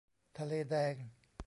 [0.39, 0.95] ทะเลแดง